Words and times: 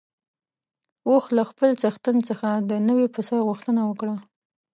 اوښ 1.09 1.23
له 1.37 1.43
خپل 1.49 1.69
څښتن 1.81 2.17
څخه 2.29 2.49
د 2.69 2.71
نوي 2.87 3.07
پسه 3.15 3.37
غوښتنه 3.47 3.81
وکړه. 3.89 4.15